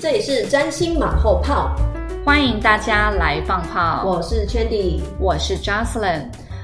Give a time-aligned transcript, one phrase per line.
[0.00, 1.74] 这里是占星马后炮，
[2.24, 4.04] 欢迎大家来放炮。
[4.06, 6.22] 我是 Chandy，我是 Jocelyn，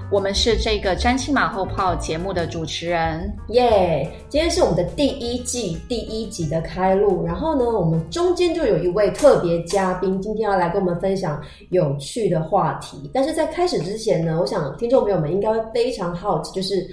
[0.08, 3.28] 我们是这个占星马后炮节目的主持人。
[3.48, 4.08] 耶！
[4.28, 13.10] 今天是我们的第一季第一集的开录，然后呢，我们中间就有一位特别嘉宾，今天要来跟我们分享有趣的话题。
[13.12, 16.86] 但是在开始之前呢，我想听众朋友们应该会非常好奇，就是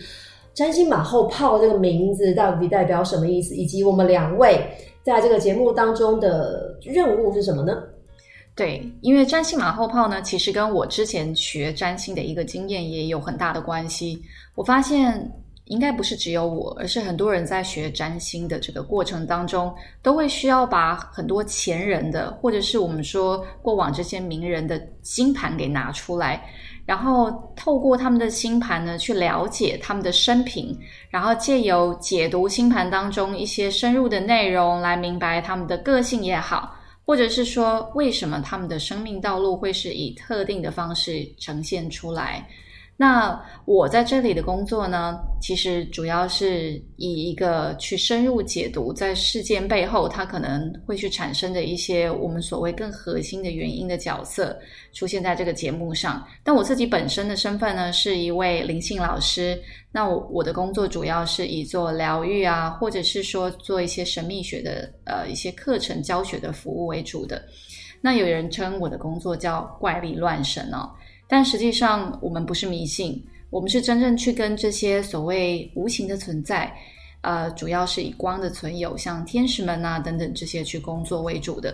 [0.56, 4.60] 占星马后炮这个名字到底代表什么意思，以及我们两位
[5.04, 7.82] 在这个节目当中的任务是什么呢？
[8.54, 14.22] 对，因为占星马后炮呢，其实跟我之前学占星的一个经验也有很大的关系。
[14.56, 15.32] 我发现
[15.66, 26.44] 应该不是只有我，而是很多人在学占星的这个过程当中，都会需要把很多前人的，或者是我们说过往这些名人的星盘给拿出来，
[26.86, 30.78] 然后透过他们的星盘呢，去了解他们的生平，
[31.10, 36.76] 然后借由解读星盘当中一些深入的内容，来明白他们的个性也好。
[37.04, 42.48] 或者是说，为什么他们的生命道路会是以特定的方式呈现出来？
[43.02, 54.56] 那我在这里的工作呢，其实主要是以一个去深入解读在事件背后，它可能会去产生的一些我们所谓更核心的原因的角色，
[54.94, 56.24] 出现在这个节目上。
[56.44, 59.60] 但我自己本身的身份呢，是一位灵性老师。
[59.92, 67.42] 那我我的工作主要是以做疗愈啊，或者是说做一些神秘学的呃一些课程教学的服务为主的。
[68.00, 70.88] 那有人称我的工作叫怪力乱神哦。
[71.32, 76.70] 但实际上，我们不是迷信，我们是真正去跟这些所谓无形的存在，
[77.22, 81.74] 呃，主要是以光的存有，像天使们啊等等这些去工作为主的。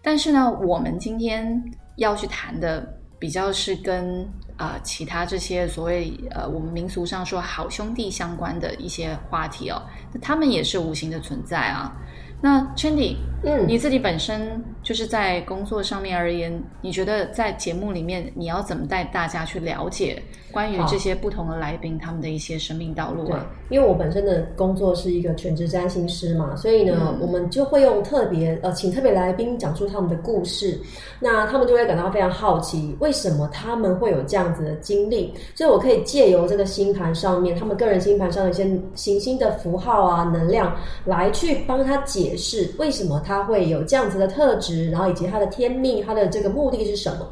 [0.00, 1.62] 但是呢，我们今天
[1.96, 4.26] 要去谈的，比较是跟
[4.56, 9.82] 啊其他这些所谓呃我们民俗上说好兄弟相关的一些话题哦，
[10.14, 11.94] 那他们也是无形的存在啊。
[12.40, 20.22] 那 Chandy，嗯，你自己本身就是在工作上面而言，你觉得在节目里面你要怎么带大家去了解
[20.52, 23.46] 关于这些不同的来宾他们的一些生命道路啊？
[23.70, 30.78] 因为我本身的工作是一个全职占星师嘛，所以呢，我们就会用特别呃，请特别来宾讲述他们的故事，
[31.18, 35.32] 那他们就会感到非常好奇，为什么他们会有这样子的经历？
[35.54, 42.23] 所以我可以借由这个星盘上面，他们个人星盘上的一些行星的符号啊、能量，来去帮他解。
[42.36, 47.26] 是为什么他会有这样子的特质，然后以及他的天命，他的这个目的是什么？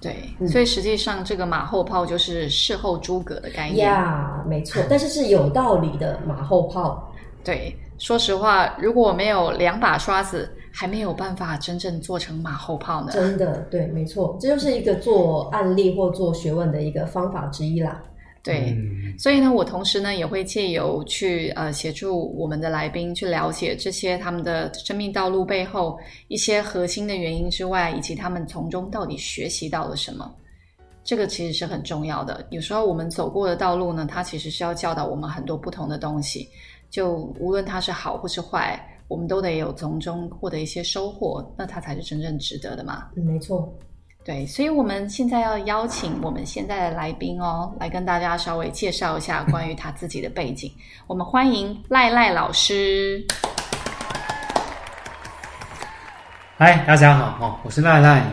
[0.00, 0.16] 对，
[0.48, 7.08] 所以实际上这个马后炮就是事后诸葛的概念呀，没错， 但是是有道理的马后炮。
[7.44, 13.12] 对，说实话，如果没有两把刷子，还没有办法真正做成马后炮呢。
[13.12, 18.02] 真的，对，没错，这就是一个做案例或做学问的一个方法之一啦。
[18.42, 18.76] 对，
[19.16, 30.28] 所以呢，我同时呢也会借由去呃协助我们的来宾去了解这些他们的生命道路背后一些核心的原因之外，以及他们从中到底学习到了什么，
[31.04, 32.44] 这个其实是很重要的。
[32.50, 36.48] 有时候我们走过的道路呢，它其实是要教导我们很多不同的东西，
[36.90, 38.76] 就无论它是好或是坏，
[39.06, 43.08] 我们都得有从中获得一些收获，那它才是真正值得的嘛。
[43.14, 43.72] 嗯，没错。
[44.24, 50.70] 对，所以我们现在要邀请我们现在的来宾哦，来跟大家稍微介绍一下 关于他自己的背景。
[51.08, 53.20] 我们欢迎赖赖老师。
[56.56, 58.24] 嗨，大家好哦，我是赖赖。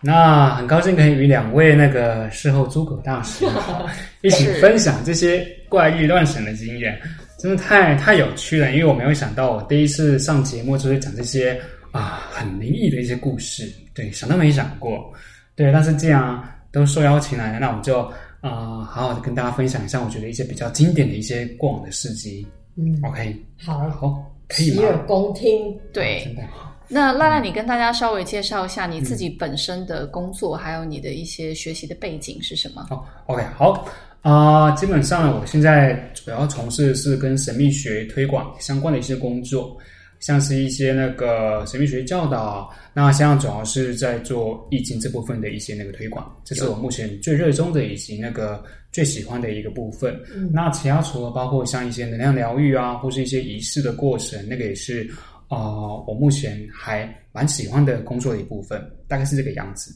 [0.00, 3.44] 那很高兴可以与两位那个事后诸葛大师
[4.22, 6.98] 一起分享这些怪异乱神的经验，
[7.38, 8.70] 真的太太有趣了。
[8.70, 11.60] 因为我没有想到，我第一次上节目就会讲这些
[11.92, 13.72] 啊很灵异的一些故事。
[13.94, 15.12] 对，想都没想过，
[15.56, 16.40] 对，但是既然
[16.70, 18.00] 都受邀请来了，那我们就
[18.40, 22.46] 啊，好好的跟大家分享一下，我觉得一些比较经典的一些过往的事迹。
[22.76, 25.76] 嗯，OK，好，好，可以洗耳恭听。
[25.92, 26.42] 对，真的
[26.86, 32.86] 那赖赖，你跟大家稍微介绍一下你自己本身的工作，还有你的一些学习的背景是什么？
[32.90, 33.84] 哦，OK，好
[34.22, 39.76] 啊，基本上我现在主要从事是跟神秘学推广相关的一些工作。
[40.20, 42.72] 像是一些那个神秘学教导。
[42.92, 50.18] 那现在主要是在做易经这部分的一些那个推广，这是我目前最热衷的以及那个最喜欢的一个部分。
[50.52, 55.08] 那其他除了包括像一些能量疗愈啊，或是一些仪式的过程，那个也是
[55.48, 55.58] 啊，
[56.06, 59.94] 我目前还蛮喜欢的工作的一部分，大概是这个样子。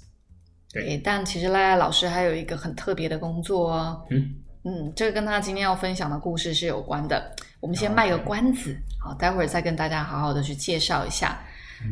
[0.72, 4.00] 对，但其实赖赖老师还有一个很特别的工作哦。
[4.10, 4.34] 嗯
[4.64, 7.34] 嗯，这个跟他今天要分享的故事是有关的。
[7.62, 11.38] 我们先卖个关子，好，待会儿再跟大家好好的去介绍一下。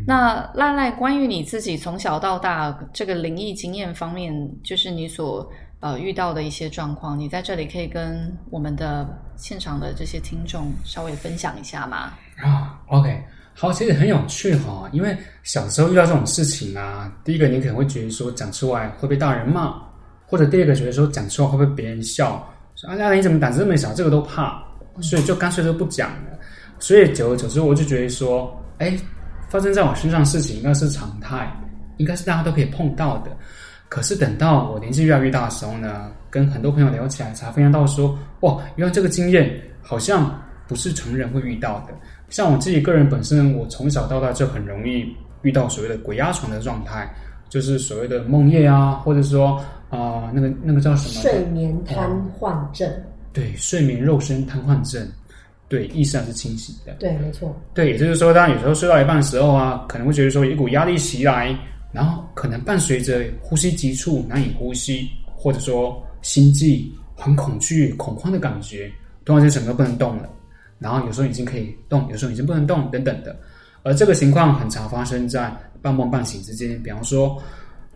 [0.04, 4.34] 那赖赖，关于你自己从小到大这个灵异经验方面，
[4.64, 12.14] 就是你所呃遇到的一些状况，你在这里可以跟我们的现场的这些听众稍微分享一下吗？
[12.42, 13.22] 啊，OK，
[13.54, 19.80] 好，其实很有趣哈，因为小时候遇到这种事情啊，第一个你可能会觉得说讲出来会被大人骂，
[20.26, 22.44] 或者第二个觉得说讲出来会被别人笑，
[22.74, 24.62] 说啊，赖你怎么胆子这么小，这个都怕，
[25.00, 26.38] 所以就干脆就不讲了。
[26.78, 28.96] 所以久而久之，我就觉得说，哎。
[29.48, 31.52] 发生在我身上的事情应该是常态，
[31.96, 33.32] 应该是大家都可以碰到的。
[33.88, 41.86] 可是等到我年纪越来越大的时候呢，跟很多朋友聊起来，才分享到说，哇，原来这个经验好像不是成人会遇到的。
[42.28, 45.04] 像我自己个人本身，我从小到大就很容易
[45.42, 47.12] 遇到所谓的鬼压床的状态，
[47.48, 51.22] 就是所谓的梦夜啊，或者说啊，那个那个叫什么？
[51.22, 52.08] 睡眠瘫
[52.38, 52.88] 痪症。
[53.32, 55.06] 对，睡眠肉身瘫痪症。
[55.68, 56.92] 对，意识还是清醒的。
[56.94, 57.54] 对，没错。
[57.72, 61.56] 对，也就是说，当有时候睡到一半的时候啊，可能会觉得说一股压力袭来，
[61.92, 68.90] 然后可能伴随着呼吸急促、难以呼吸，或者说心悸、很恐惧、恐慌的感觉，
[69.24, 70.28] 突然间整个不能动了。
[70.80, 73.38] 然后有时候已经可以动，有时候已经不能动，等等的。
[73.84, 77.40] 而这个情况很常发生在半梦半醒之间，比方说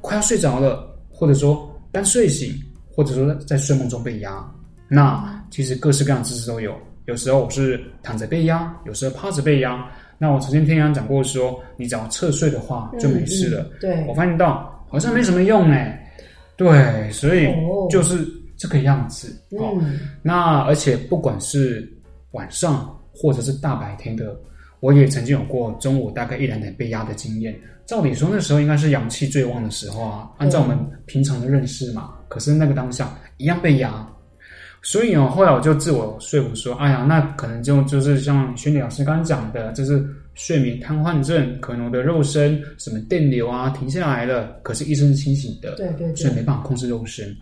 [0.00, 2.54] 快要睡着了，或者说刚睡醒，
[2.94, 4.48] 或者说在睡梦中被压。
[4.88, 6.74] 那其实各式各样的姿势都有。
[7.06, 9.86] 有时候我是躺着被压，有时候趴着被压。
[10.16, 13.70] 那我曾经听人讲过说，你只要侧睡的话就没事了。
[13.78, 16.00] 对，我发现到好像没什么用哎。
[16.56, 17.46] 对，所以
[17.90, 18.26] 就是
[18.56, 19.36] 这个样子。
[19.50, 21.86] 嗯，那而且不管是
[22.30, 24.34] 晚上或者是大白天的，
[24.80, 27.54] 我也曾经有过中午大概一两点被压的经验。
[27.84, 32.14] 照理说那时候应该是阳气最旺的时候啊，按照我们平常的认识嘛。
[32.28, 34.08] 可是那个当下一样被压。
[34.84, 47.34] 所以哦，后来我就自我说服说，哎呀，那可能就就是像轩丽老师刚刚讲的，就是睡眠瘫痪症，可能我的肉身什么电流啊停下来了，可是医生是清醒的，对对，所以没办法控制肉身。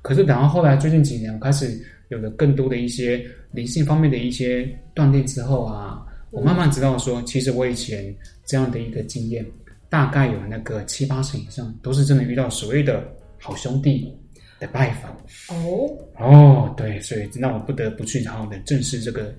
[0.00, 1.78] 可是等到后来最近几年，我开始
[2.08, 6.00] 有了更多的一些灵性方面的一些锻炼之后啊，
[6.30, 8.14] 我慢慢知道说，其实我以前
[8.46, 9.44] 这样的一个经验，
[9.90, 13.04] 大概有那个七八成以上都是真的遇到所谓的
[13.38, 14.10] 好兄弟。
[14.58, 15.12] 的拜访
[15.48, 15.86] 哦
[16.18, 19.34] 哦，对，所以那我不得不去好好的正视这个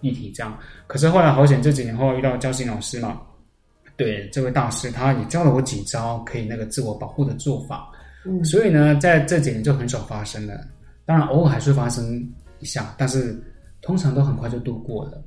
[0.00, 0.30] 议题。
[0.32, 0.56] 这样，
[0.86, 3.20] 可是后来好险，这几年后遇到教心老师嘛，
[3.96, 7.90] 对这位大师，他也教了我几招可以那个自我保护的做法。
[8.24, 10.64] 嗯，所以呢，在这几年就很少发生了。
[11.04, 12.24] 当然，偶尔还是发生
[12.60, 13.36] 一下，但是
[13.80, 15.20] 通常都很快就度过了。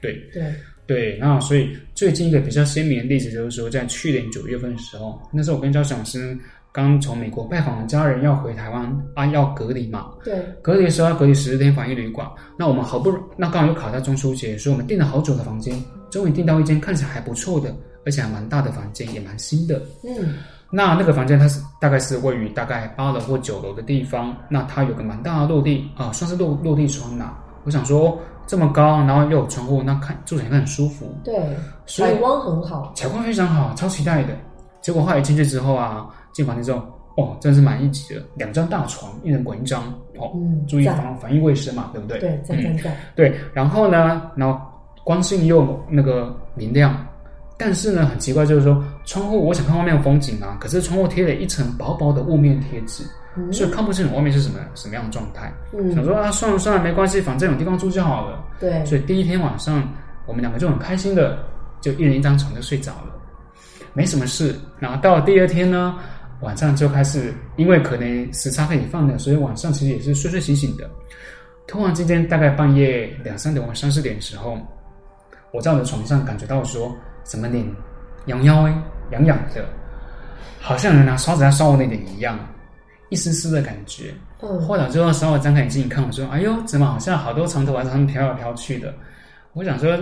[0.00, 0.54] 对对
[0.86, 6.38] 对，那所以最近一个比较鲜明的例子就是说，在去年九月份的时候，那时候我跟教心老师。
[6.72, 8.84] 刚从美国拜访的家人要回台湾
[9.14, 10.10] 啊，要隔离嘛？
[10.22, 12.28] 对，隔离的时候要隔离十四天防疫旅馆。
[12.56, 15.74] 那我们好不容易，那刚好又卡在中秋节，所以我们订了好久的房间，
[16.10, 17.74] 终于订到一间看起来还不错的，
[18.04, 19.82] 而且还蛮大的房间，也蛮新的。
[20.04, 20.34] 嗯，
[20.70, 27.42] 那那个房间它是大概是位于大概八楼或九楼的地方，那它有个蛮大的落地啊，算是落落地窗啦。
[27.64, 28.16] 我想说
[28.46, 31.18] 这么高，然后又有窗户，那看住起来很舒服。
[31.24, 31.34] 对，
[31.86, 34.36] 采光很好，采光非常好，超期待的。
[34.80, 36.08] 结果后来进去之后啊。
[36.32, 36.82] 进房间之后，
[37.16, 39.82] 哦，真是蛮一级的，两张大床，一人滚一张，
[40.18, 40.32] 哦，
[40.68, 42.40] 注意防防疫卫生嘛，对不对？
[43.16, 44.60] 对，然后呢，然后
[45.02, 47.04] 光线又那个明亮，
[47.56, 53.02] 但是呢，很奇怪，就是说窗户，我想看外面的风景啊，可是窗户贴了一层薄薄的雾面贴纸，
[53.52, 55.52] 所以看不清楚外面是什么什么样的状态。
[55.92, 58.44] 想说啊，算了算了，没关系，反正有地方住就好了。
[58.60, 59.82] 对，所以第一天晚上，
[60.24, 61.36] 我们两个就很开心的，
[61.80, 63.12] 就一人一张床就睡着了，
[63.92, 64.54] 没什么事。
[64.78, 65.96] 然后到了第二天呢。
[66.40, 70.88] 晚上就开始，因为可能时差可以放的，所以晚上其实也是睡睡醒醒的。
[71.66, 74.56] 突然之间，大概半夜两三点或三四点的时候，
[75.52, 77.66] 我在我的床上感觉到说，什么脸
[78.26, 79.64] 痒痒哎，痒痒的，
[80.60, 82.38] 好像有人拿刷子在刷我的脸一样，
[83.10, 84.14] 一丝丝的感觉。
[84.40, 84.60] 嗯。
[84.62, 88.94] 后来之后稍微张开眼睛一看，我说：“哎呦，怎么好像好多长头发在上面飘来飘去的？”
[89.54, 89.92] 我想说：“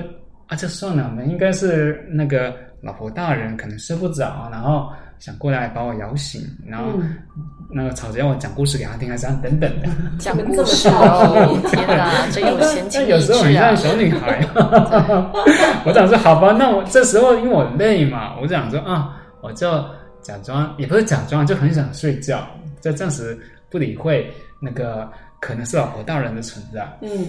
[0.46, 7.16] 啊，这算了，我们应该是那个老婆大人可能睡不着，然后。”想过来把我摇醒，然后嗯
[7.68, 9.88] 那个吵着要我讲故事给他听，啊，这样等等的。
[10.18, 13.76] 讲故事哦，天哪， 真有闲情但有逸时候很致啊像！
[13.76, 14.40] 小女孩。
[15.84, 19.68] 我想说，好吧，那我这时候因为我累嘛，我就想说啊，我就
[20.22, 22.46] 假装，也不是假装，就很想睡觉，
[22.80, 23.36] 就暂时
[23.70, 24.30] 不理会
[24.60, 26.86] 那个可能是老婆大人的存在。
[27.02, 27.26] 嗯，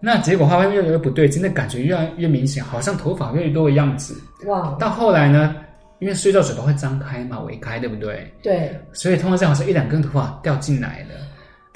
[0.00, 4.14] 那结果发现越来越不对劲，那感觉越来越明显，好像头发越多的样子。
[4.46, 5.54] 哇，到后来呢，
[5.98, 8.30] 因为睡觉嘴巴会张开嘛，微开，对不对？
[8.42, 11.14] 对，所以通常这样好像一两根头发掉进来了。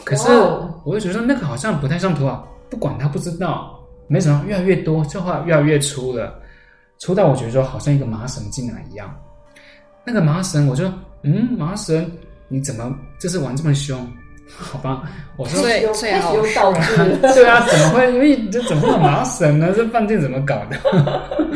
[0.04, 0.28] 可是
[0.84, 6.34] 我就觉得那个好像不太像头发，不管他不知道，没想到越来越多，这话越来越粗了，
[6.98, 9.14] 粗到我觉得说好像一个麻绳进来一样。
[10.04, 10.90] 那个麻绳，我就
[11.22, 12.10] 嗯，麻绳
[12.48, 13.98] 你怎么就是玩这么凶？
[14.58, 15.02] 好吧，
[15.36, 18.12] 我说最有最好开始有道具了， 对啊，怎么会？
[18.12, 19.72] 因为这怎么会有麻绳呢？
[19.76, 20.76] 这饭店怎么搞的？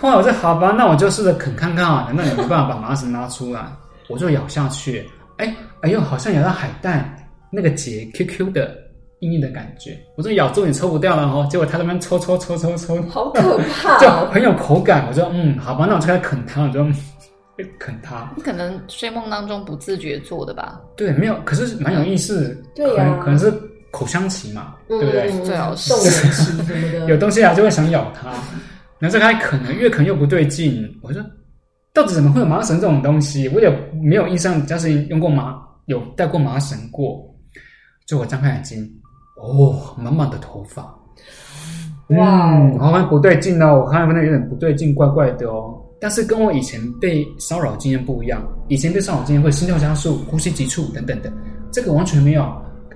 [0.00, 3.60] 后来我说好吧，那我就试着啃看看啊，难道你没办法把麻绳拉出来？
[4.08, 8.76] 我就咬下去，哎哎呦，好像咬到海带那个结 QQ 的
[9.20, 14.28] 硬硬的感觉，我说咬住你抽不掉了哦，结果他那边抽抽抽抽抽，好可怕就哦！
[14.32, 15.06] 很有口感。
[15.08, 16.94] 我说嗯，好吧，那我就开始啃它，我就嗯
[17.78, 18.32] 啃它。
[18.36, 20.80] 你可能睡梦当中不自觉做的吧？
[20.96, 23.52] 对，没有，可是蛮有意思，对呀可能可能是
[23.90, 25.30] 口腔期嘛，对不对？
[25.30, 26.64] 嗯最好是 动眼期什么
[27.00, 28.30] 的，有东西啊就会想咬它，
[29.00, 30.86] 然后这个还可能，越啃越不对劲。
[31.02, 31.20] 我说，
[31.92, 33.48] 到底怎么会有麻绳这种东西？
[33.48, 33.68] 我也
[34.02, 37.26] 没有印象，假使用过麻，有带过麻绳过。
[38.06, 38.88] 就我张开眼睛，
[39.40, 40.82] 哦，满满的头发，
[42.08, 45.80] 哇嗯，好像不对劲哦，我看到那有点不对劲，怪怪的哦。
[46.00, 51.32] 但是跟我以前被骚扰经验不一样，以前被骚扰经验会心跳加速、呼吸急促等等的，
[51.70, 52.42] 这个完全没有，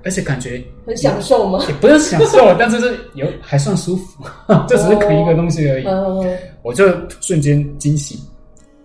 [0.04, 1.58] 而且感觉很享受吗？
[1.68, 4.24] 也不是享受， 但是是有还算舒服，
[4.68, 5.86] 这只是啃一个东西而已。
[5.86, 6.84] 嗯，我就
[7.20, 8.18] 瞬间惊醒，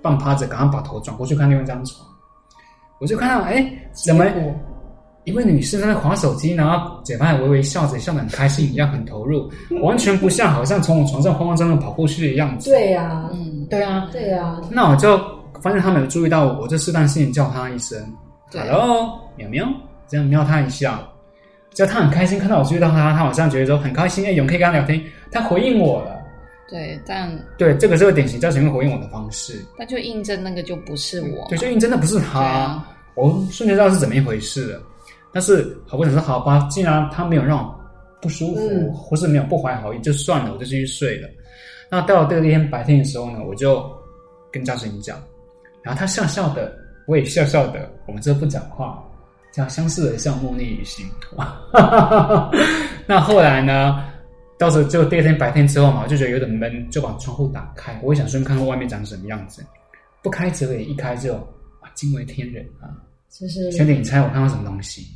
[0.02, 2.08] 半趴着，赶快把头转过去看另外一张床，
[3.00, 4.26] 我就看到，哎，怎么
[5.26, 9.50] 一位女士在那划手机，然后嘴巴还微微笑着，笑得很开心一样，很投入，
[9.84, 12.70] 完全不像好像从我床上慌慌张张跑过去的样子。
[12.70, 15.18] 对呀，嗯，对啊，对呀，那我就
[15.62, 18.02] 发现他没有注意到我，我就适当性叫她一声
[18.50, 19.68] 对 “hello”，喵喵，
[20.10, 21.00] 这样瞄他一下，
[21.74, 25.02] 只要他很开心看到我注意到他，他好像觉得说很开心，哎，有人可以跟他聊天，
[25.32, 26.18] 他回应我了。
[26.68, 29.60] 对，但对，这个是个典型叫前面回应我的方式。
[29.78, 34.82] 那就印证那个就不是我，对，就因为真的不是他，啊，我瞬间知道是怎么一回事了。
[35.32, 37.80] 但是好，我想说好吧，既然他没有让我
[38.22, 41.30] 不舒服，嗯或是没有不怀好意，就算了，我就继续睡了。
[41.90, 43.84] 那到了第二天白天的时候呢，我就
[44.52, 45.18] 跟张神讲，
[45.82, 46.72] 然后他笑笑的，
[47.08, 49.04] 我也笑笑的，我们就不讲话，
[49.52, 51.06] 这样相似的项目逆于心。
[53.08, 54.04] 那后来呢？
[54.60, 59.66] 到时候就第二天白天之后嘛，我就觉得有点闷，就把窗户打开，我也想顺便看看外面长什么样子。
[60.22, 61.36] 不开则已，一开就
[61.80, 62.92] 啊，惊为天人啊！
[63.30, 65.08] 就是兄弟，你猜我看到什么东西？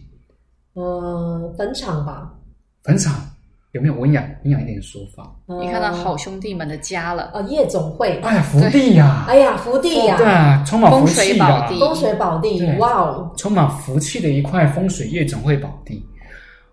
[0.75, 2.33] 呃坟场吧，
[2.83, 3.13] 坟场
[3.73, 5.35] 有没有文雅文雅一点的说法？
[5.59, 10.15] 你看到好兄弟们的家了，哦夜总会，哎呀，福地呀、哎呀福地呀。
[10.15, 11.67] 对，啊，充满福气风水宝的。
[11.67, 16.05] 地，风水宝地，哇哦，充满福气的一块风水夜总会宝地，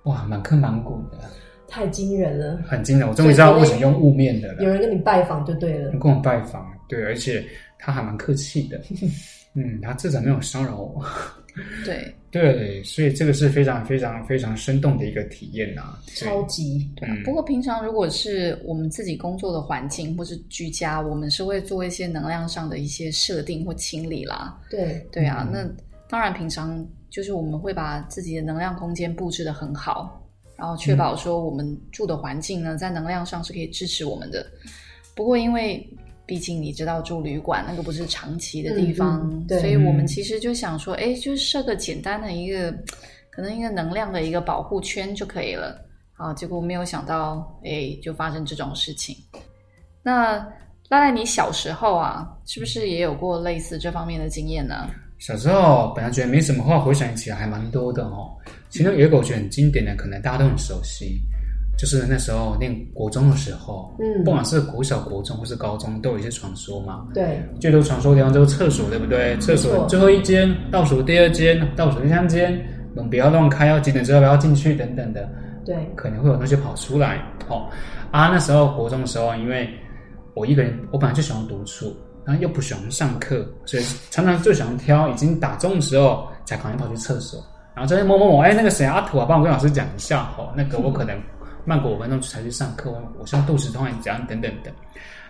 [0.02, 1.18] 哇，满坑满谷的，
[1.66, 2.58] 太惊人了。
[2.68, 3.08] 很惊人。
[3.08, 4.62] 我终于知道为什么用雾面的了。
[4.62, 7.42] 有人跟你拜访就对了，跟我拜访，对，而且
[7.78, 8.78] 他还蛮客气的，
[9.54, 11.02] 嗯，他至少没有骚扰我。
[11.84, 17.22] 对，对，所以这个是非常非常非常生动的一个体验呐、对超级对啊嗯。
[17.24, 24.58] 不过平常如果是我们自己工作的环境或是居家，我们是会做一些能量上的一些设定或清理啦。
[24.70, 30.24] 对，对啊，嗯那当然平常就是我们会把自己的能量空间布置的很好，
[30.56, 34.46] 然后确保说我们住的环境呢，在能量上是可以支持我们的。
[35.14, 35.86] 不过因为
[36.30, 42.72] 毕竟你知道住旅馆那个不是长期的地方，嗯嗯对所以我们其实就想说，哎，就是设个简单的一个
[43.30, 45.76] 可能一个能量的一个保护圈就可以了。
[46.12, 49.16] 啊，结果没有想到，哎，就发生这种事情。
[50.04, 50.36] 那
[50.88, 54.88] 赖赖，你小时候啊，是不是也有过类似这方面的经验呢？
[55.18, 58.30] 小时候本来觉得没什么话，回想起来还蛮多的哦。
[58.68, 61.20] 其中有一个我觉得很经典的，可能大家都很熟悉，
[61.80, 67.06] 就是那时候念国中的时候，嗯不管是国小、国中或是高中，都有一些传说嘛。
[67.14, 69.34] 对，最多传说的地方就是厕所，对不对？
[69.38, 72.62] 厕所最后一间、倒数第二间、倒数第三间，
[72.94, 75.26] 门不要乱开，要几点之后不要进去等等的。
[75.64, 77.16] 对，可能会有东西跑出来。
[77.48, 77.66] 哦
[78.10, 79.66] 啊，那时候国中的时候，因为
[80.34, 81.96] 我一个人，我本来就喜欢独处，
[82.26, 87.42] 然后又不喜欢上课，所以常常就喜欢挑已经打钟的时候才赶紧跑去厕所，
[87.74, 91.39] 然后这边某某某，哎，那个谁阿土啊，帮我跟老师讲一下哦，那个我可能慢
[91.78, 94.72] 过五分钟才去上课，我我现在肚子痛，怎样等等的。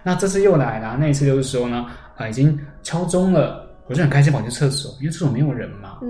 [0.03, 5.99] 那这次又来了，那一次就是说呢，啊、已经敲钟了，我就很开心跑去厕所，因为厕所没有人嘛。
[6.03, 6.09] 嗯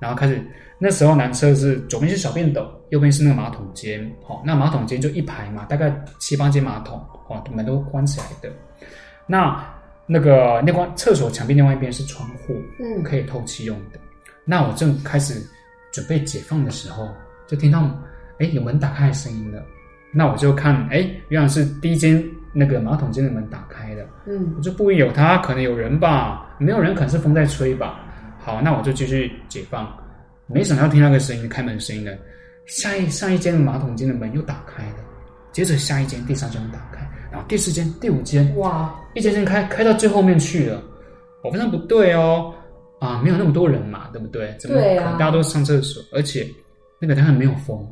[0.00, 0.40] 然后开始，
[0.78, 4.08] 那时候男厕是左边是小便斗，右边是那个马桶间。
[4.24, 8.48] 好、那马桶间就一排嘛，大概七八间马桶，哦，门都关起来的。
[9.26, 9.60] 那
[10.06, 13.98] 那个那关厕所墙壁另外一边是窗户，嗯可以透气用的。
[14.44, 15.44] 那我正开始
[15.92, 17.08] 准备解放的时候，
[17.48, 17.82] 就听到
[18.40, 19.62] 哎有门打开的声音了。
[20.10, 24.06] 那我就看哎，原来是第一间那个马桶间的门打开的。
[24.26, 28.00] 嗯我就不疑有他，可能有人吧，没有人可能是风在吹吧。
[28.38, 29.92] 好，那我就继续解放。
[30.46, 32.18] 没想到听到个声音，开门声音的，
[32.66, 34.96] 下一上一间的马桶间的门又打开了，
[35.52, 40.82] 接着下一间、第三间打开，然后第四间、第五间，哇，一间间开，开到最后面去了。
[41.44, 42.54] 我发现不对哦，
[42.98, 44.56] 啊，没有那么多人嘛，对不对？
[44.58, 46.02] 怎么可能大家都上厕所？
[46.12, 46.46] 而且
[46.98, 47.86] 那个当然没有风，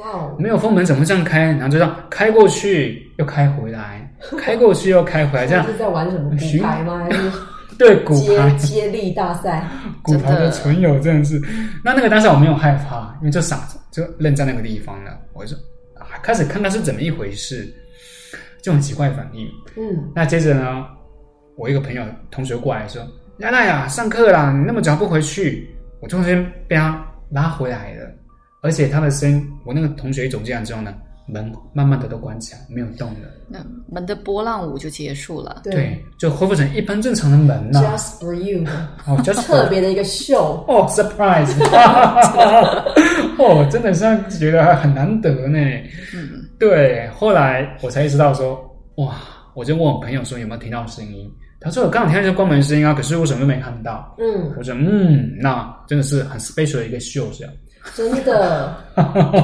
[0.00, 1.40] 哇哦，没有风门怎么这样开？
[1.52, 7.04] 然后就这样开过去，又开回来， 开过去又开回来，这样是在玩什么骨牌吗？
[7.04, 7.18] 还是
[7.78, 9.66] 对骨牌接接力大赛？
[10.02, 11.40] 骨牌的存有真的是，
[11.84, 15.18] 那那个当时我没有害怕，因为就傻子就愣在那个地方了。
[15.32, 15.56] 我就
[15.98, 17.66] 啊开始看看是怎么一回事，
[18.62, 19.46] 就很奇怪反应。
[19.76, 20.86] 嗯那接着呢，
[21.56, 23.02] 我一个朋友同学过来说
[23.38, 25.68] ：“赖赖呀，上课啦，你那么早不回去？”
[26.00, 28.10] 我突然间被他拉回来了，
[28.62, 30.94] 而且他的声音，我那个同学一走进来之后呢，
[31.26, 33.28] 门慢慢的都关起来，没有动了。
[33.48, 33.58] 那
[33.90, 35.62] 门的波浪舞就结束了。
[35.64, 37.80] 对，就恢复成一般正常的门了。
[37.80, 38.64] ，Just for you，
[39.04, 40.64] 哦， just 特别的一个秀。
[40.68, 41.52] 哦，surprise！
[43.36, 45.58] 哦，真的是让觉得很难得呢。
[46.14, 48.58] 嗯，对，后来我才意识到说，
[48.96, 49.16] 哇，
[49.54, 51.28] 我就问我朋友说有没有听到声音，
[51.60, 54.14] 他说我刚好听到一些关门声音啊，可是我什么都没看到。
[54.18, 57.52] 嗯，我说嗯，那真的是很 special 的一个秀，这样。
[57.94, 58.76] 真的。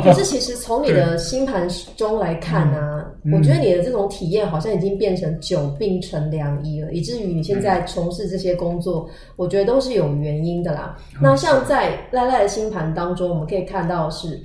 [0.05, 1.67] 可是其实从你的星盘
[1.97, 10.97] 中来看啊，嗯我觉得你的这种体验好像已经变成久病成良医了，以至于你现在从事这些工作，我觉得都是有原因的啦。
[11.21, 14.41] 那像在赖赖的星盘当中，我们可以看到是。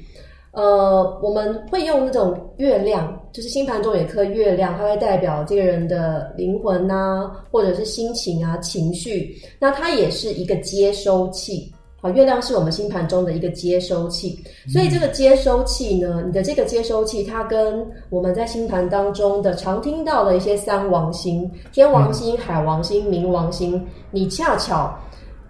[0.53, 9.35] 呃，我们会用那种月亮，就是星盘中有一颗月亮，它会代表这个人的灵魂呐、或者是心情啊、情绪。
[9.59, 11.73] 那它也是一个接收器。
[12.03, 23.81] 好，月亮是我们星盘中的一个接收器，所以这个接收器呢，你的这个接收器，它跟我们在星盘当中的常听到的一些三王星、天王星、海王星、冥王星，
[24.12, 24.93] 你恰巧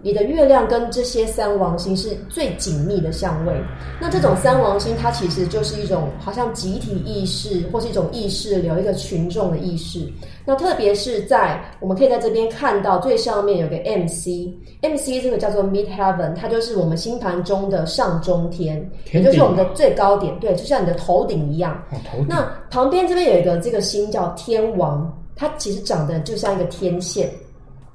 [0.04, 3.54] 你的月亮跟这些三王星是最紧密的相位。
[3.98, 10.06] 那这种三王星，它其实就是一种好像集体意识，或是一种意识流，一个群众的意识。
[10.44, 21.82] 那特别是在我们可以在这边看到最上面有个 MC，MC 这个叫做 Mid Heaven，它就是我们星盘中的上中天，也就是我们的最高点，对，就像你的头顶一样。
[21.90, 27.30] 哦，头顶那旁边这边有一个这个星叫天王，它其实长得就像一个天线，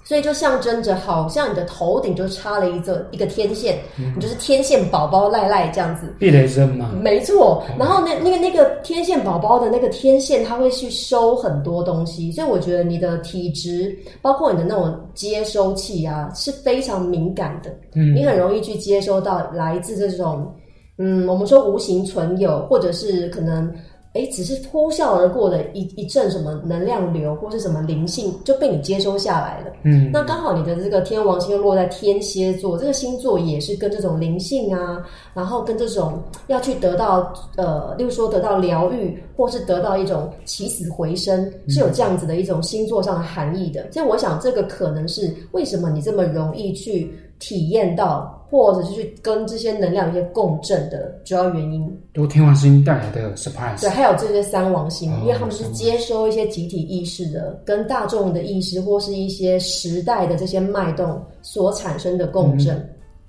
[0.09, 3.77] 所以就象征着好像你的头顶就插了一个一个天线，
[4.15, 6.11] 你就是天线宝宝赖赖这样子。
[6.17, 17.69] 避雷针嘛，没错，然后那那个那个天线宝宝的那个天线，它会去收很多东西，所以我觉得你的体质，包括你的那种接收器啊，是非常敏感的。
[17.93, 20.51] 嗯你很容易去接收到来自这种，
[20.97, 23.71] 嗯，我们说无形存有，或者是可能。
[24.19, 29.71] 哎，只是呼啸而过的一一阵什么能量流，或是什么灵性，就被你接收下来了。
[29.83, 35.01] 嗯，那刚好你的这个天王星又落在天蝎座，这个星座也是跟这种灵性啊，
[35.33, 43.89] 然后跟这种要去得到呃，例如说得到疗愈，或是得到一种起死回生，是有这样子的一种星座上的含义的。
[43.91, 52.01] 所以我想，这个可能是为什么你这么容易去体验到，或者是去跟这些能量有一些共振的主要原因。
[52.13, 62.75] 都天王星带来的 surprise，对，还有这些三王星，哦因为他们是接收一些集体意识的，跟大众的意识或是一些时代的这些脉动所产生的共振。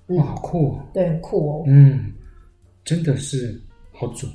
[0.08, 1.62] 嗯哇，好酷哦，对，很酷哦。
[1.68, 2.12] 嗯，
[2.84, 3.54] 真的是
[3.92, 4.28] 好准，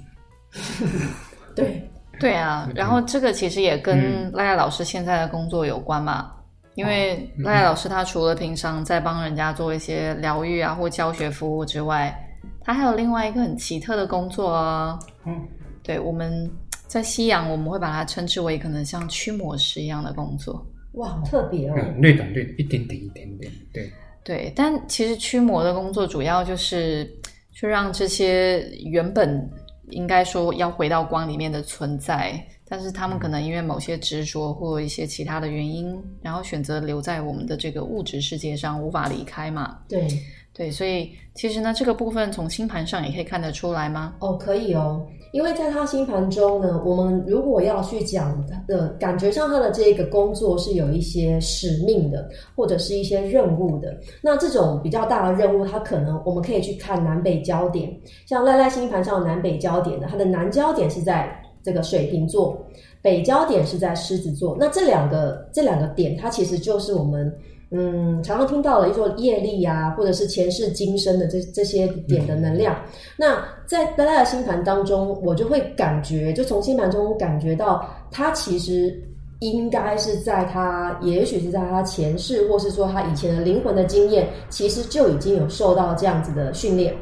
[1.53, 1.85] 对，
[2.17, 6.31] 对啊，然后这个其实也跟赖赖老师现在的工作有关嘛。
[6.75, 12.13] 因为赖赖老师他除了平常在帮人家做一些疗愈啊或教学服务之外，
[12.61, 14.99] 他还有另外一个很奇特的工作啊。
[15.25, 15.47] 嗯，
[15.81, 16.51] 对，我们
[16.87, 20.65] 在西洋我们会把它称之为可能像驱魔师一样的工作。
[20.93, 21.75] 哇，好特别哦。
[21.77, 23.91] 嗯，略懂略，一点点一点点，对，
[24.23, 27.09] 对，但其实驱魔的工作主要就是
[27.51, 29.49] 去让这些原本
[29.89, 39.79] 应该说要回到光里面的存在，但是他们可能因为某些执着或一些其他的原因，然后选择留在我们的这个物质世界上，无法离开嘛。
[39.87, 40.07] 对
[40.53, 44.15] 对，所以其实呢，这个部分从星盘上也可以看得出来吗？
[44.19, 53.99] 哦，可以哦，因为在他星盘中呢，我们如果要去讲的感觉上，他的这个工作是有一些使命的，或者是一些任务的。
[54.21, 57.93] 那这种比较大的任务，它可能我们可以去看南北焦点，
[58.25, 62.55] 像赖赖星盘上的南北焦点的，它的南焦点是在这个水瓶座，
[63.01, 64.55] 北焦点是在狮子座。
[64.59, 67.35] 那这两个这两个点，它其实就是我们。
[67.71, 72.79] 嗯，常常听到的一说业力啊，或者是前世今生的这这些点的能量。
[73.17, 78.95] 那在大家的星盘当中，我就会感觉，就从星盘中感觉到，他其实
[79.39, 86.95] 应该是在他，也许是在他前世，或是说他以前的灵魂的经验，其实就已经有受到这样子的训练。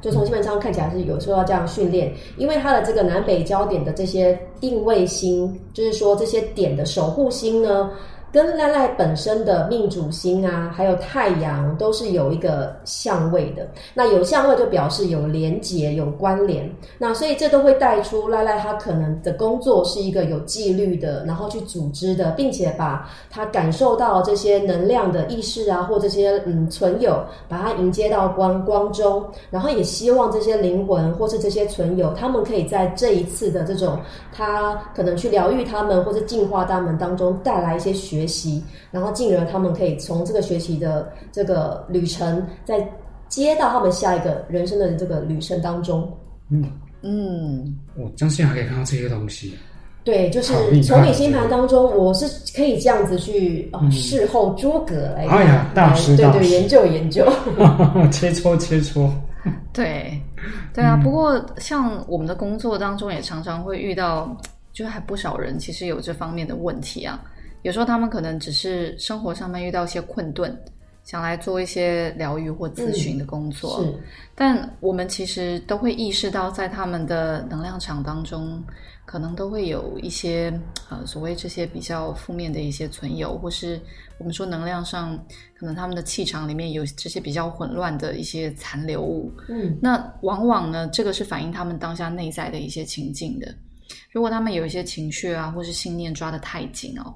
[0.00, 7.90] 就从基本上看起来是有受到这样训练，因为它的这个南北焦点的这些定位星，就是说这些点的守护星呢。
[8.32, 13.68] 跟赖赖本身的命主星啊，还有太阳都是有一个相位的。
[13.92, 16.70] 那有相位就表示有连结、有关联。
[16.96, 33.98] 那所以这都会带出赖赖他可能的工作是一个有纪律的，然后去组织的，并且把他感受到这些能量的意识啊，或这些嗯存有，把它迎接到光光中，然后也希望这些灵魂或是这些存有，他们可以在这一次的这种
[34.32, 38.19] 他可能去疗愈他们或者净化他们当中带来一些学。
[38.20, 42.86] 学习，然后进而他们可以从这个学习的这个旅程，再
[43.28, 46.10] 接到他们下一个人生的这个旅程当中。
[46.50, 46.64] 嗯
[47.02, 49.54] 嗯，我相信还可以看到这些东西。
[50.02, 50.52] 对，就是
[50.82, 57.24] 从你星盘当中，我是可以这样子去啊，事后诸葛来，哎呀，大师，对对，研究研究，
[58.10, 59.10] 切磋切磋。
[59.72, 60.20] 对，
[60.74, 60.98] 对啊。
[61.02, 64.36] 不过像我们的工作当中，也常常会遇到，
[64.72, 67.20] 就还不少人其实有这方面的问题啊。
[67.62, 70.56] 有时候他们可能只是生活上面遇到一些困顿，
[71.04, 73.82] 想来做一些疗愈或咨询的工作。
[73.82, 73.94] 是，
[74.34, 78.62] 但我们其实都会意识到，在他们的能量场当中，
[79.04, 80.52] 可能都会有一些
[80.88, 83.80] 呃所谓这些比较负面的一些存有，或是
[84.18, 85.18] 我们说能量上
[85.58, 89.32] 可能他们的气场里面有这些比较混乱的一些残留物。
[89.48, 93.52] 嗯，那往往呢，这个是反映他们当下内在的一些情境的。
[94.12, 97.12] 如果他们有一些情绪啊，或是信念抓得太紧哦。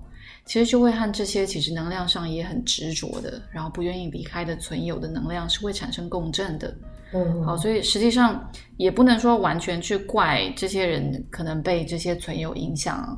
[0.47, 6.77] 其实就会和这些其实能量上也很执着的，然后不愿意离开的存有的能量是会产生共振的。
[7.15, 13.17] 嗯，好，所以实际上也不能说完全去怪这些人可能被这些存有影响，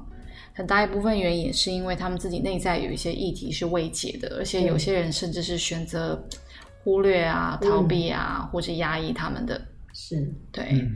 [0.54, 6.22] 很大一部分原因也是因为他们自己内在有一些议题是未解的，而且有些人甚至是选择
[6.84, 9.60] 忽略啊、逃避啊，或者压抑他们的。
[9.92, 10.86] 是，对。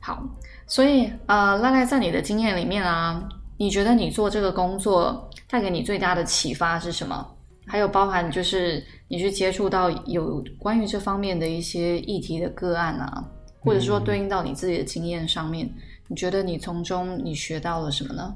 [0.00, 0.22] 好，
[0.66, 3.26] 所以呃，赖赖在你的经验里面啊。
[3.62, 7.24] 你觉得你做这个工作带给你最大的启发是什么？
[7.64, 13.24] 还有包含就是你去接触到有关于这方面的一些议题的个案啊，
[13.60, 15.64] 或者说对应到你自己的经验上面，
[16.08, 18.34] 你觉得你从中你学到了什么呢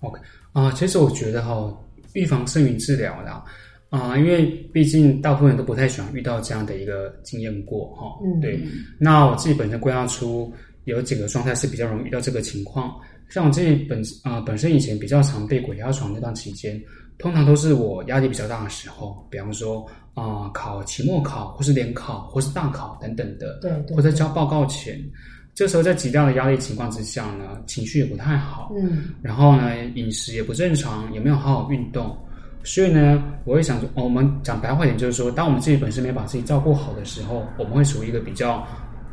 [0.00, 0.20] ？OK
[0.52, 1.72] 啊，其实我觉得哈，
[2.14, 3.30] 预防胜于治疗的
[3.96, 8.18] 啊，因为毕竟大部分人都不太喜欢遇到这样的一个经验过哈。
[8.24, 8.60] 嗯，对。
[8.98, 10.52] 那我自己本身归纳出
[10.86, 12.92] 有几个状态是比较容易遇到这个情况。
[13.28, 16.80] 像我自己本啊本身以前比较常被鬼压床那段期间，
[17.18, 19.84] 通常都是我压力比较大的时候，比方说
[20.14, 25.00] 啊考期末考或是联考或是大考等等的，对，或者交报告前，
[25.54, 32.16] 这时候在极大的压力情况之下呢，情绪也不太好，嗯，然后呢饮食也不正常，也没有好好运动，
[32.62, 38.66] 所以呢，我会想说，我们讲白话点就是说，当我们自己本身没把自己照顾好的时候，我们会处于一个比较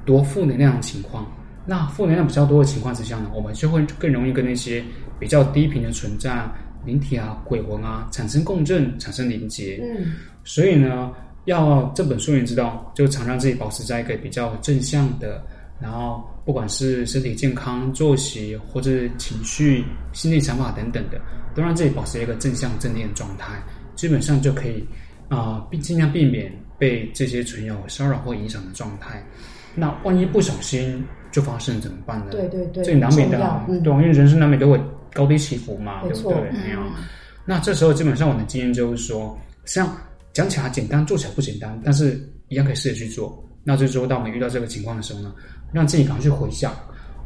[0.06, 1.26] 多负能量的情况。
[1.66, 4.84] 那负能量比较多的情况之下呢，我们就会更容易跟那些
[5.20, 6.44] 比较低频的存在、
[6.86, 9.80] 灵体啊、鬼魂啊产生共振、产生连接。
[9.82, 11.12] 嗯，所以呢，
[11.46, 15.44] 要这本书你知道，就常让自己保持在一个比较正向的，
[15.80, 21.22] 然后不管是身体健康、作息或者情绪、心理想法等等的，
[21.54, 23.62] 都让自己保持一个正向正念的状态，
[23.96, 24.84] 基本上就可以
[25.30, 29.24] 啊，避尽量避免被这些存有骚扰或影响的状态。
[29.76, 32.26] 那万一不小心就发生怎么办呢？
[32.32, 34.80] 对对对，这难免的，对，因为人生难免都会
[35.14, 36.42] 高低起伏嘛，对不对？
[36.52, 36.80] 没有。
[37.46, 39.90] 那这时候基本上我的经验就是说，像
[40.34, 43.44] 讲起来简单，做起来不简单，但是一样可以试着去做。
[43.64, 45.34] 那这时候当我们遇到这个情况的时候呢，
[45.72, 46.72] 让自己赶快去回想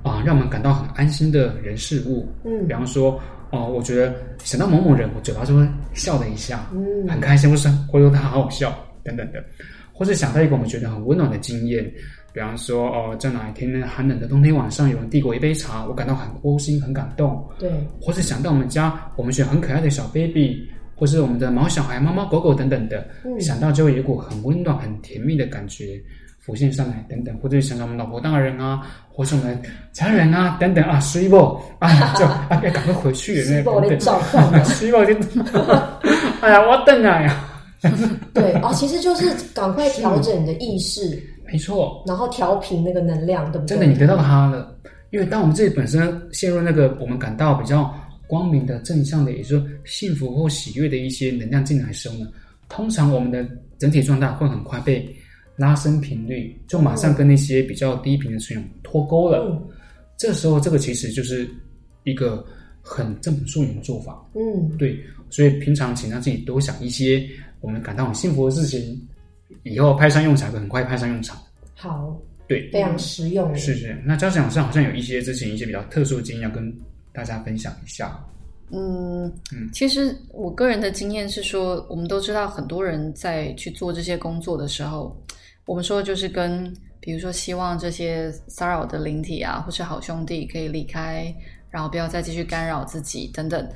[0.04, 3.20] 啊，让我们感到很安心的人事物，嗯，比方说
[3.52, 4.13] 哦，我觉得
[4.44, 9.44] 想到某某人，我嘴巴就会笑了一下，嗯，很开心，或是或者他好好笑等等的，
[9.94, 11.91] 或是想到一个我们觉得很温暖的经验。
[12.36, 17.41] 比方说哦，在哪一天呢寒冷的冬天晚上，有人递过一杯茶，我感到很窝心、很感动。
[17.58, 20.67] 对，或是想到我们家我们选很可爱的小 baby，
[20.98, 23.39] 或是我们的毛小孩、猫猫狗狗等等的，嗯。
[23.39, 25.98] 想到就会有一股很温暖、很甜蜜的感觉
[26.41, 29.58] 浮现上来，等等，或者想到我们老婆大人啊，或是我们
[29.93, 34.62] 家人啊，等等啊，水果啊，就啊，要赶快回去了，那是我的等召唤了。
[34.76, 35.13] 水果就，
[36.43, 37.45] 哎呀，我等啊呀，
[38.34, 41.17] 对啊，其实就是赶快调整你的意识，
[41.56, 43.78] 没错，然后调频那个能量，对不对？
[43.78, 44.78] 真的，你得到它了。
[45.12, 47.94] 因为当我们自己本身陷入那个我们感到比较
[48.28, 52.28] 光明的、正向的，也就是说幸福或喜悦的一些能量进来的时候呢，
[52.68, 55.08] 通常我们的整体状态会很快被
[55.56, 59.48] 拉升频率，就马上跟那些比较低频的存有脱钩了。
[59.50, 59.76] 嗯
[60.18, 61.46] 这时候，这个其实就是
[62.06, 62.46] 一个
[62.82, 64.26] 很正本溯源的做法。
[64.34, 64.98] 嗯，对，
[65.30, 67.22] 所以平常请让自己多想一些
[67.60, 68.98] 我们感到很幸福的事情，
[69.63, 71.38] 以后派上用场会很快派上用场。
[71.76, 73.54] 好，对，非常实用。
[73.56, 76.74] 是是，那交响上好像有一些之前一些比较特殊的经验要跟
[77.12, 78.18] 大家分享一下。
[78.72, 85.16] 嗯嗯，其实我个人的经验是说，我们都知道很多人在去做这些工作的时候，
[85.66, 91.32] 我们说就是跟比如说希望这些骚扰的灵体啊，或是好兄弟可以离开，
[91.70, 93.70] 然后不要再继续干扰自己等等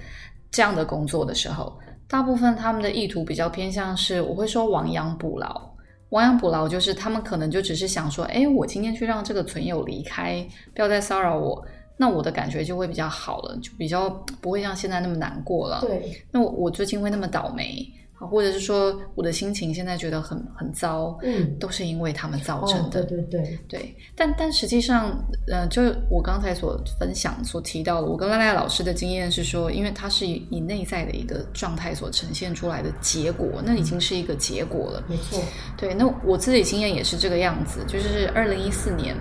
[0.50, 5.69] 这样的工作的时候，大部分他们的意图比较偏向是，我会说亡羊补牢。
[6.10, 10.44] 亡羊补牢就是他们可能就只是想说，哎，我今天去让这个存友离开，
[10.74, 11.64] 不要再骚扰我，
[11.98, 14.10] 那我的感觉就会比较好了，就比较
[14.42, 15.82] 不会像现在那么难过了。
[15.82, 23.04] 对，那我我最近会那么倒霉，好，或者是说我的心情现在觉得很很糟，嗯，都是因为他们造成哦，的。
[23.04, 35.04] 对对对，对，但但实际上，呃，就我刚才所分享所提到的，我跟赖赖老师的经验是说，因为它是以以内在的一个状态所呈现出来的结果，那已经是一个结果了。
[35.08, 35.42] 没错，
[35.78, 39.16] 对，那我自己经验也是这个样子，就是二零一四年，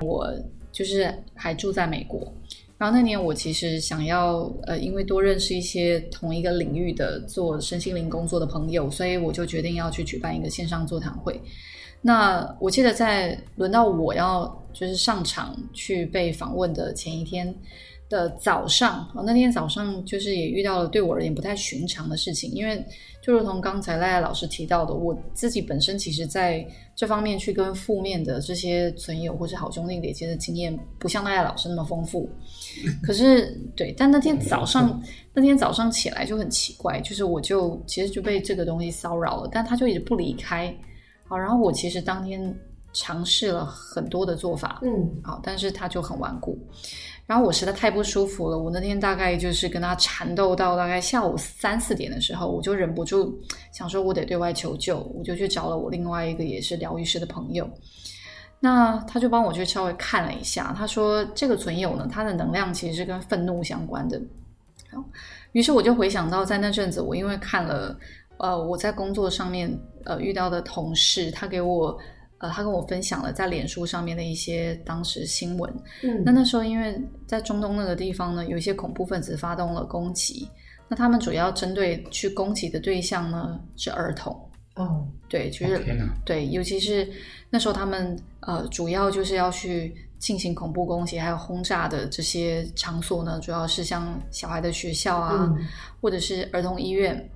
[0.00, 0.26] 我
[0.70, 2.32] 就是还住在美国，
[2.76, 11.40] 然后那年我其实想要呃，因为多认识一些同一个领域的做身心灵工作的朋友，所以我就决定要去举办一个线上座谈会。
[12.02, 17.54] 那我记得在轮到我要就是上场去被访问的前一天
[18.08, 22.84] 的早上，哦，那天早上就是也遇到了对我而言不太寻常的事情，因为
[23.22, 32.28] 就如同刚才赖赖老师提到的，我自己本身其实在这方面去跟负面的这些存友或是好兄弟连接的经验，不像赖赖老师那么丰富。
[33.02, 40.74] 可是对，但那天早上那天早上起来就很奇怪，就是我就其实就被这个东西骚扰了，但他就一直不离开。
[41.26, 42.54] 好，然后我其实当天
[42.92, 46.58] 尝试了很多的做法，嗯，好，但是他就很顽固。
[47.26, 53.40] 然后我实在太不舒服了，我那天大概就是跟他缠斗到大概下午三四点的时候，我就忍不住
[53.72, 57.68] 想说，我得对外求救，我就去找了我另外一个也是疗愈师的朋友。
[58.60, 64.20] 那他就帮我去稍微看了一下，他说这个存有呢，它的能量其实是跟愤怒相关的。
[64.90, 65.04] 好，
[65.52, 67.94] 于是我就回想到在那阵子，我因为看了
[68.38, 69.70] 呃我在工作上面
[70.04, 71.98] 呃遇到的同事，他给我
[72.44, 75.72] 呃他跟我分享了在脸书上面的一些当时新闻。
[76.02, 80.46] 嗯，那那时候因为在中东那个地方呢，有一些恐怖分子发动了攻击，
[80.86, 84.38] 那他们主要针对去攻击的对象呢是儿童。
[84.76, 87.08] 哦，对，就是、哦天哪，对，尤其是
[87.48, 95.64] 那时候他们呃，主要就是要去进行恐怖攻击还有轰炸的这些场所呢，主要是像小孩的学校啊，嗯
[96.02, 97.30] 或者是儿童医院，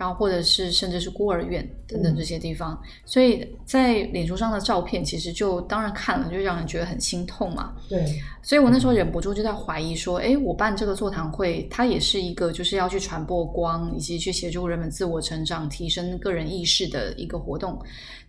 [0.00, 2.80] 然后或者是甚至是孤儿院等等这些地方。
[3.04, 7.74] 所以在脸书上的照片，其实就当然看了就让人觉得很心痛嘛。
[7.86, 8.02] 对，
[8.40, 17.78] 所以我那时候忍不住就在怀疑说，哎，我办这个座谈会，它也是一个就是要去传播光，以及去协助人们自我成长、提升个人意识的一个活动。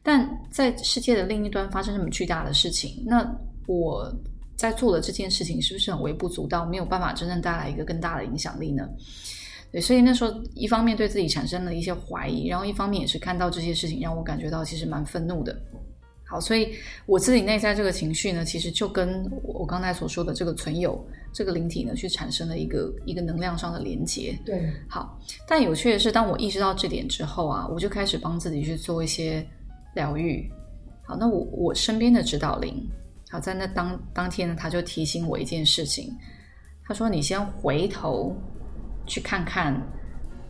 [0.03, 3.25] 但在世界的另一端发生这么巨大的事情，那
[3.65, 4.13] 我
[4.57, 8.89] 在做的这件事情是不是很微不足道，没有办法真正带来一个更大的影响力呢？
[9.71, 15.55] 对，所以那时候一方面对自己产生了一些怀疑，然后一方面也是看到这些事情让我感觉到其实蛮愤怒的。
[16.27, 16.73] 好，所以
[17.05, 24.37] 我自己内在这个情绪呢，其实就跟我刚才所说的这个存有这个灵体呢，去产生了一个一个能量上的连接。
[24.45, 29.45] 对，好，但有趣的是，当我意识到这点之后啊，我就开始帮自己去做一些
[29.93, 30.49] 疗愈。
[31.03, 32.81] 好，那我我身边的指导灵，
[33.29, 36.15] 好，在那当当天呢，他就提醒我一件事情，
[36.85, 38.33] 他说：“你先回头
[39.11, 39.75] 去看看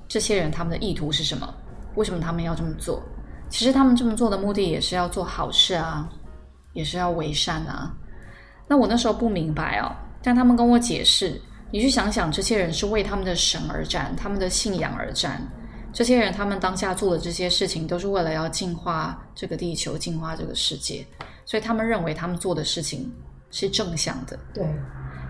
[0.07, 1.51] 这些人他们的意图是什么，
[1.95, 3.01] 为什么他们要这么做？
[3.49, 6.07] 其实他们这么做的目的也是要做好事啊，
[6.73, 7.91] 也是要为善啊。
[8.67, 15.41] 那我那时候不明白哦，但他们跟我解释，你去想想，这些人是为他们的神而战，他们的信仰而战。
[15.91, 21.03] 这些人他们当下做的这些事情，都是为了要净化这个地球，净化这个世界。
[21.45, 23.11] 所以他们认为他们做的事情
[23.49, 24.39] 是正向的。
[24.53, 24.63] 对，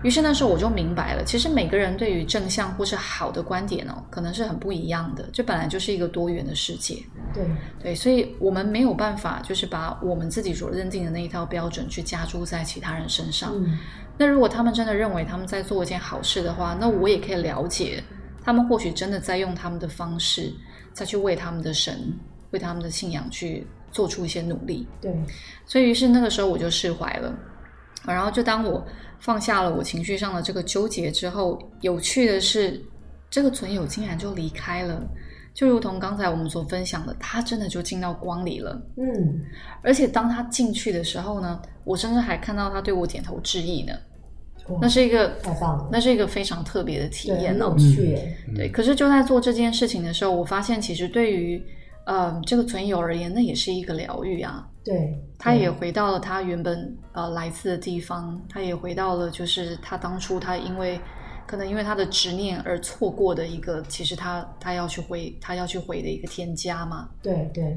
[0.02, 5.28] 于是那时候我就明白了，其实每个人对于正向或是好的观点哦，可能是很不一样的。
[5.32, 7.00] 这本来就是一个多元的世界，
[7.32, 7.44] 对，
[7.80, 13.52] 对，所以我们没有办法就是把我们自己所认定的那一套标准去加注在其他人身上。
[13.54, 13.78] 嗯，
[14.18, 18.02] 那如果他们真的认为他们在做一件好事的话，那我也可以了解，
[18.42, 20.52] 他们或许真的在用他们的方式
[20.92, 22.12] 再去为他们的神、
[22.50, 24.84] 为他们的信仰去做出一些努力。
[25.00, 25.14] 对，
[25.64, 27.32] 所以于是那个时候我就释怀了。
[28.06, 28.84] 然后就当我
[29.20, 32.82] 放下了我情绪上的这个纠结之后，有趣的是，
[33.30, 35.00] 这个存友竟然就离开了，
[35.54, 38.80] 就如同刚才我们所分享的，他真的就进到光里了。
[38.96, 39.40] 嗯，
[39.82, 43.92] 而且当他进去的时候呢，我甚至还看到他对我点头致意呢。
[44.68, 47.94] 哇那是一个，太棒了，那是一个非常特别的体对，验哦很有。
[47.94, 51.60] 趣耶，对，可是就在做这件事情的时候，我发现其实对于
[52.06, 54.64] 呃这个存友而言，那也是一个疗愈啊。
[54.84, 61.00] 对，他也回到了他原本呃来自的地方，他也回到了就是他当初他因为
[61.46, 67.08] 可能因为他的执念而错过的一个，其实他他要去回他要去回的一个天家嘛。
[67.22, 67.76] 对对，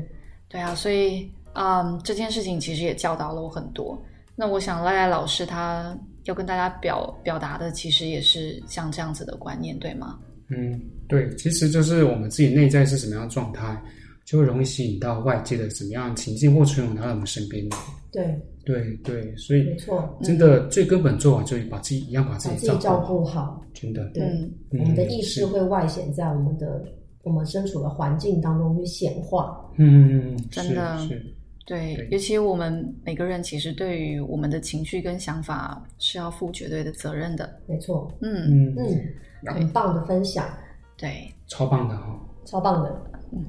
[0.50, 4.02] 对啊，所以嗯这件事情其实也教导了我很多。
[4.36, 10.20] 那我想赖赖老师他要跟大家表表达的，其实也是像这样子的观念，对吗？
[10.50, 13.82] 嗯，对，其实就是我们自己内在是什么样的状态，
[14.26, 17.78] 就会容易吸引到外界的怎么样的情境或存有来到我们身边来。
[18.12, 24.04] 对，对对，所以没错，真的最根本做法就是把自己一样把自己照顾好，顾好，真的。
[24.10, 24.24] 对，
[24.72, 26.84] 我们的意识是会外显在我们的
[27.24, 31.22] 我们身处的环境当中去显化，嗯嗯嗯，真的是。
[31.68, 37.60] 对尤其我们每个人其实对于我们的情绪跟想法是要负绝对的责任的。
[37.66, 40.48] 没错，嗯，嗯，嗯，很棒的分享，
[40.96, 43.02] 对，超棒的哈、超棒的，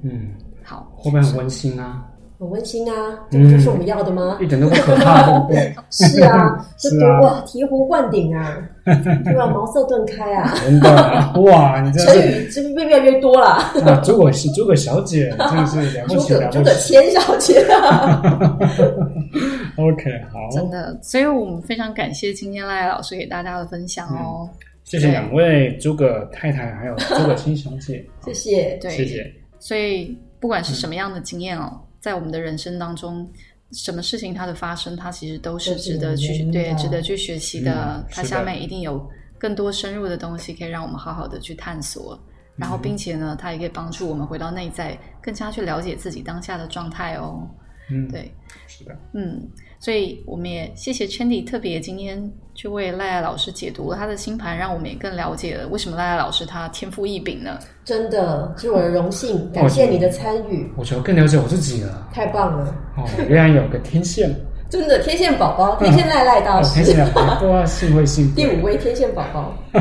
[0.03, 0.33] 嗯，
[0.67, 2.05] 好，会不会很温馨啊？
[2.39, 2.95] 很温馨啊，
[3.31, 4.37] 这不就是我们要的吗？
[4.43, 5.75] 一点都不可怕，对不对？
[5.91, 6.55] 是啊，
[7.23, 9.47] 哇，醍醐灌顶啊，对吧？
[9.47, 13.47] 茅塞顿开啊，真的哇，你这成语这不越来越多了。
[13.87, 16.75] 啊，诸葛是诸葛小姐真的是了不诸起了葛诸葛。
[16.75, 18.59] 千小姐啊，
[19.79, 24.47] OK，好，真的，所以我们非常感谢今天赖赖老师给大家的分享哦。
[24.85, 28.79] 谢谢两位诸葛太太还有诸葛青小姐，谢谢。
[28.81, 29.25] 对，谢谢。
[29.59, 33.29] 所以不管是什么样的经验哦，在我们的人生当中，
[33.73, 37.97] 什么事情它的发生，它其实都是值得去对值得去学习的。
[37.97, 38.05] 嗯。
[38.11, 42.19] 它下面一定有更多深入的东西，可以让我们好好的去探索。
[42.57, 47.47] 然后，并且呢，它也可以帮助我们回到内在，更加去了解自己当下的状态哦。
[47.91, 48.35] 嗯，对，
[48.67, 49.47] 是的，嗯，
[49.79, 57.59] 所以我们也谢谢 Chandy 特别今天去为赖赖老师解读了他的星盘，让我们也更了解了为什么赖赖老师他天赋异禀呢？
[57.85, 62.09] 真的是我的荣幸，感谢你的参与，我觉得更了解我自己了。
[62.13, 62.75] 太棒了！
[62.97, 64.35] 哦，原来有个天线，
[64.71, 69.55] 真的天线宝宝，天线赖赖大哦，天师，线啊，不知道幸会幸第五位天线宝宝，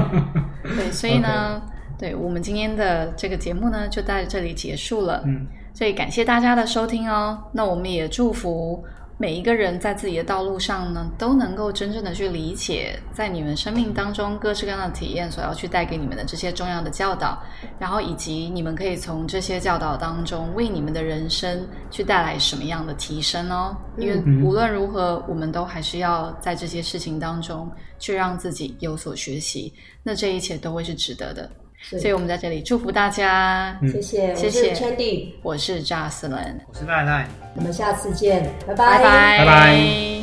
[0.64, 1.62] 对，所以呢
[1.98, 5.24] 对我们今天的这个节目呢，就在这里结束了。
[5.26, 7.42] 嗯，所以感谢大家的收听哦。
[7.54, 8.84] 那我们也祝福
[9.18, 17.42] 每一个人在自己的道路上呢，都能够真正的去理解，在你们生命当中各式各样的体验所要去带给你们的这些重要的教导，
[17.80, 23.76] 然后以及你们可以从这些教导当中为你们的人生去带来什么样的提升哦。
[23.98, 29.74] 因为嗯无论如何，我们都还是要在这些事情当中去让自己有所学习，
[30.04, 31.50] 那这一切都会是值得的。
[31.78, 33.80] 是所以我们在这里祝福大家。
[33.92, 39.04] 谢谢，我谢谢是 Chandy，我是 Jocelyn，我是赖赖，我们下次见，拜拜拜
[39.40, 40.22] 拜拜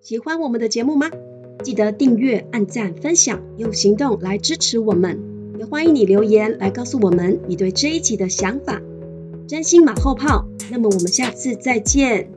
[0.00, 1.10] 喜欢我们的节目吗？
[1.62, 5.20] 记得订阅、按赞、分享，用行动来支持我们。
[5.58, 8.80] 也欢迎你留言来告诉我们你对这一集的想法。
[9.46, 12.30] 真心马后炮，那么我们下次再见。